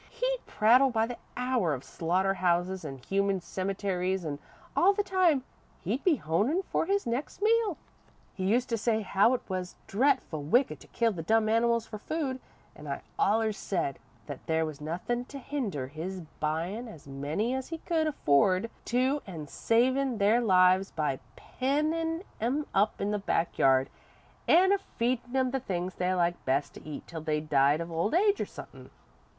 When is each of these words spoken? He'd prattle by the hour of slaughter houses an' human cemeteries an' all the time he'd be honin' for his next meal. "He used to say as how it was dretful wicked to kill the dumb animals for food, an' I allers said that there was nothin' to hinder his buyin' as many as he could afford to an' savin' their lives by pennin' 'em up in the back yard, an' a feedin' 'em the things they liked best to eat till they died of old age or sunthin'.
He'd 0.09 0.39
prattle 0.47 0.89
by 0.89 1.05
the 1.05 1.19
hour 1.37 1.75
of 1.75 1.83
slaughter 1.83 2.33
houses 2.33 2.83
an' 2.83 2.97
human 3.07 3.39
cemeteries 3.39 4.25
an' 4.25 4.39
all 4.75 4.93
the 4.93 5.03
time 5.03 5.43
he'd 5.81 6.03
be 6.03 6.15
honin' 6.15 6.63
for 6.63 6.87
his 6.87 7.05
next 7.05 7.39
meal. 7.39 7.77
"He 8.33 8.43
used 8.45 8.67
to 8.69 8.79
say 8.79 9.01
as 9.01 9.05
how 9.05 9.35
it 9.35 9.41
was 9.47 9.75
dretful 9.85 10.41
wicked 10.41 10.79
to 10.79 10.87
kill 10.87 11.11
the 11.11 11.21
dumb 11.21 11.47
animals 11.47 11.85
for 11.85 11.99
food, 11.99 12.39
an' 12.75 12.87
I 12.87 13.03
allers 13.19 13.57
said 13.57 13.99
that 14.25 14.43
there 14.47 14.65
was 14.65 14.81
nothin' 14.81 15.25
to 15.25 15.37
hinder 15.37 15.85
his 15.85 16.21
buyin' 16.39 16.87
as 16.87 17.05
many 17.07 17.53
as 17.53 17.67
he 17.67 17.77
could 17.77 18.07
afford 18.07 18.71
to 18.85 19.21
an' 19.27 19.45
savin' 19.47 20.17
their 20.17 20.41
lives 20.41 20.89
by 20.89 21.19
pennin' 21.35 22.23
'em 22.41 22.65
up 22.73 23.01
in 23.01 23.11
the 23.11 23.19
back 23.19 23.59
yard, 23.59 23.87
an' 24.47 24.71
a 24.71 24.79
feedin' 24.97 25.35
'em 25.35 25.51
the 25.51 25.59
things 25.59 25.93
they 25.93 26.11
liked 26.15 26.43
best 26.43 26.73
to 26.73 26.83
eat 26.83 27.05
till 27.05 27.21
they 27.21 27.39
died 27.39 27.79
of 27.79 27.91
old 27.91 28.15
age 28.15 28.41
or 28.41 28.45
sunthin'. 28.47 28.89